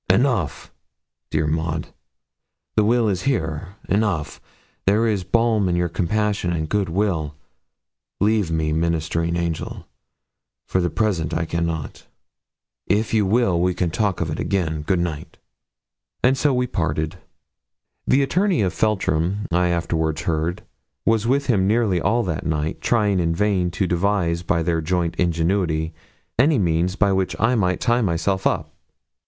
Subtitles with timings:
[0.09, 0.71] 'Enough,
[1.29, 1.89] dear Maud;
[2.75, 4.41] the will is here enough:
[4.87, 7.35] there is balm in your compassion and good will.
[8.19, 9.85] Leave me, ministering angel;
[10.65, 12.07] for the present I cannot.
[12.87, 14.81] If you will, we can talk of it again.
[14.81, 15.37] Good night.'
[16.23, 17.19] And so we parted.
[18.07, 20.63] The attorney from Feltram, I afterwards heard,
[21.05, 25.15] was with him nearly all that night, trying in vain to devise by their joint
[25.17, 25.93] ingenuity
[26.39, 28.73] any means by which I might tie myself up.